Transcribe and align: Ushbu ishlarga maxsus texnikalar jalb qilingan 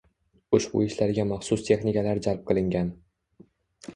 Ushbu 0.57 0.79
ishlarga 0.85 1.25
maxsus 1.31 1.65
texnikalar 1.67 2.21
jalb 2.27 2.41
qilingan 2.47 2.89